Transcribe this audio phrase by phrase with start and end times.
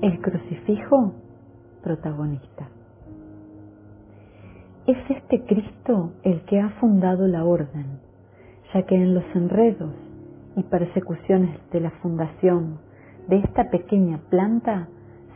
[0.00, 1.12] El crucifijo
[1.82, 2.68] protagonista.
[4.86, 7.98] Es este Cristo el que ha fundado la orden,
[8.72, 9.92] ya que en los enredos
[10.54, 12.78] y persecuciones de la fundación
[13.26, 14.86] de esta pequeña planta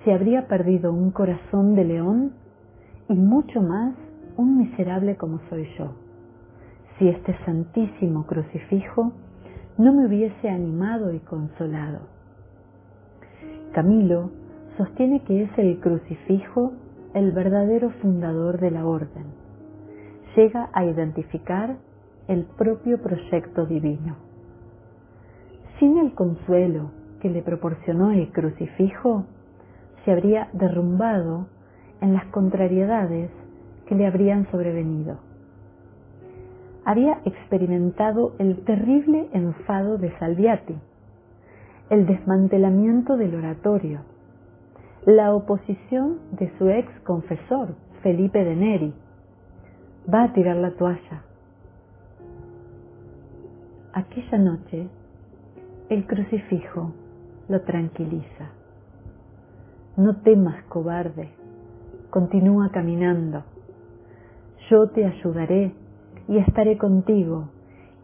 [0.05, 2.33] se habría perdido un corazón de león
[3.09, 3.97] y mucho más
[4.37, 5.91] un miserable como soy yo,
[6.99, 9.13] si este santísimo crucifijo
[9.77, 12.03] no me hubiese animado y consolado.
[13.73, 14.31] Camilo
[14.77, 16.73] sostiene que es el crucifijo
[17.15, 19.27] el verdadero fundador de la orden.
[20.35, 21.77] Llega a identificar
[22.29, 24.17] el propio proyecto divino.
[25.79, 26.91] Sin el consuelo
[27.21, 29.27] que le proporcionó el crucifijo,
[30.05, 31.47] se habría derrumbado
[32.01, 33.31] en las contrariedades
[33.87, 35.19] que le habrían sobrevenido.
[36.85, 40.77] Había experimentado el terrible enfado de Salviati,
[41.91, 44.01] el desmantelamiento del oratorio,
[45.07, 48.95] la oposición de su ex confesor, Felipe de Neri.
[50.13, 51.25] Va a tirar la toalla.
[53.93, 54.87] Aquella noche,
[55.89, 56.93] el crucifijo
[57.49, 58.51] lo tranquiliza.
[59.97, 61.31] No temas, cobarde,
[62.11, 63.43] continúa caminando.
[64.71, 65.75] Yo te ayudaré
[66.29, 67.49] y estaré contigo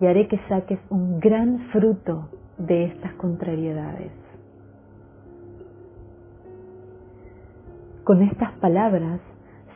[0.00, 4.27] y haré que saques un gran fruto de estas contrariedades.
[8.08, 9.20] Con estas palabras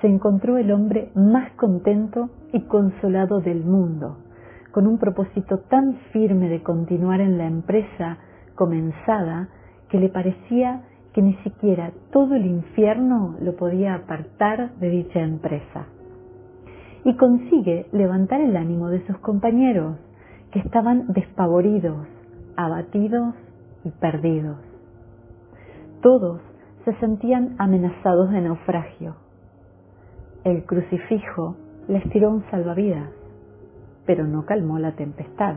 [0.00, 4.16] se encontró el hombre más contento y consolado del mundo,
[4.70, 8.16] con un propósito tan firme de continuar en la empresa
[8.55, 9.50] comenzada
[9.91, 10.80] que le parecía
[11.12, 15.84] que ni siquiera todo el infierno lo podía apartar de dicha empresa.
[17.05, 19.98] Y consigue levantar el ánimo de sus compañeros,
[20.53, 22.06] que estaban despavoridos,
[22.56, 23.34] abatidos
[23.84, 24.56] y perdidos.
[26.00, 26.41] Todos
[26.84, 29.16] se sentían amenazados de naufragio.
[30.44, 31.56] El crucifijo
[31.88, 33.10] les tiró un salvavidas,
[34.06, 35.56] pero no calmó la tempestad.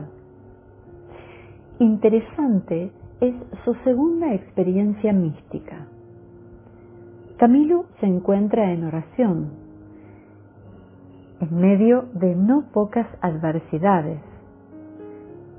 [1.78, 5.86] Interesante es su segunda experiencia mística.
[7.38, 9.50] Camilo se encuentra en oración,
[11.40, 14.20] en medio de no pocas adversidades,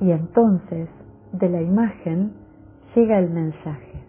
[0.02, 0.90] y entonces
[1.34, 2.34] de la imagen
[2.96, 4.07] llega el mensaje.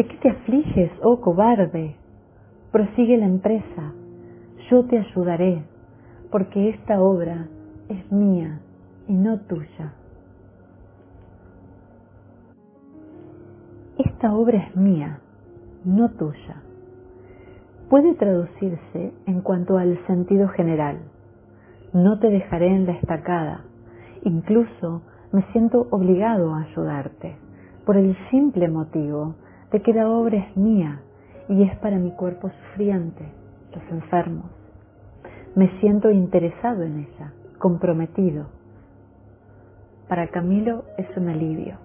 [0.00, 1.94] ¿De qué te afliges, oh cobarde?
[2.72, 3.92] Prosigue la empresa,
[4.70, 5.62] yo te ayudaré,
[6.30, 7.48] porque esta obra
[7.90, 8.60] es mía
[9.08, 9.92] y no tuya.
[13.98, 15.20] Esta obra es mía,
[15.84, 16.62] no tuya.
[17.90, 20.96] Puede traducirse en cuanto al sentido general.
[21.92, 23.64] No te dejaré en la estacada.
[24.22, 27.36] Incluso me siento obligado a ayudarte,
[27.84, 29.34] por el simple motivo
[29.72, 31.00] de que la obra es mía
[31.48, 33.24] y es para mi cuerpo sufriente,
[33.74, 34.50] los enfermos.
[35.54, 38.46] Me siento interesado en ella, comprometido.
[40.08, 41.76] Para Camilo es un alivio.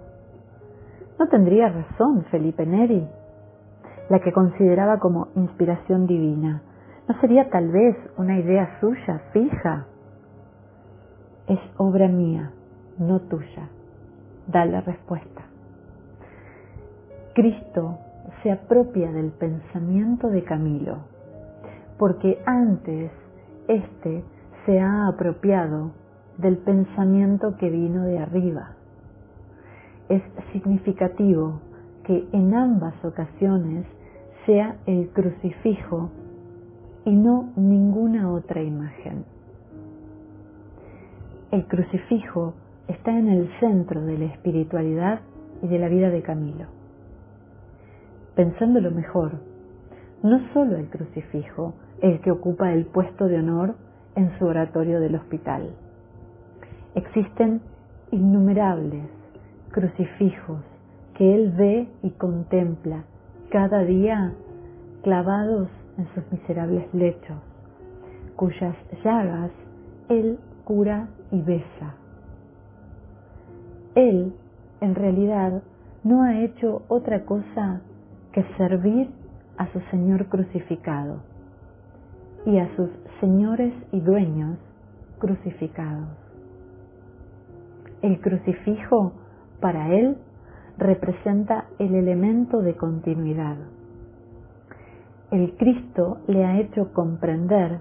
[1.20, 3.08] ¿No tendría razón Felipe Neri?
[4.10, 6.62] La que consideraba como inspiración divina.
[7.08, 9.86] ¿No sería tal vez una idea suya, fija?
[11.48, 12.52] Es obra mía,
[12.98, 13.70] no tuya.
[14.48, 15.44] Da la respuesta.
[17.36, 17.98] Cristo
[18.42, 21.00] se apropia del pensamiento de Camilo,
[22.00, 23.12] porque antes
[23.68, 24.24] éste
[24.66, 25.92] se ha apropiado
[26.38, 28.78] del pensamiento que vino de arriba.
[30.08, 30.22] Es
[30.54, 31.60] significativo
[32.06, 33.86] que en ambas ocasiones
[34.46, 36.12] sea el crucifijo
[37.04, 39.26] y no ninguna otra imagen.
[41.52, 42.54] El crucifijo
[42.88, 45.20] está en el centro de la espiritualidad
[45.62, 46.85] y de la vida de Camilo
[48.36, 49.32] pensándolo mejor,
[50.24, 53.76] no solo el crucifijo el que ocupa el puesto de honor
[54.16, 55.70] en su oratorio del hospital.
[56.96, 57.62] Existen
[58.12, 59.06] innumerables
[59.72, 60.62] crucifijos
[61.16, 63.04] que él ve y contempla
[63.50, 64.34] cada día
[65.04, 67.38] clavados en sus miserables lechos,
[68.36, 69.52] cuyas llagas
[70.10, 71.96] él cura y besa.
[73.96, 74.34] Él,
[74.82, 75.62] en realidad,
[76.04, 77.82] no ha hecho otra cosa
[78.36, 79.10] que servir
[79.58, 81.22] a su Señor crucificado
[82.46, 82.90] y a sus
[83.22, 84.58] señores y dueños
[85.20, 86.10] crucificados.
[88.02, 89.14] El crucifijo
[89.62, 90.18] para él
[90.78, 93.56] representa el elemento de continuidad.
[95.32, 97.80] El Cristo le ha hecho comprender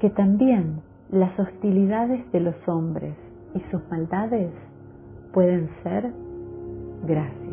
[0.00, 3.14] que también las hostilidades de los hombres
[3.54, 4.50] y sus maldades
[5.32, 6.10] pueden ser
[7.06, 7.43] gracia.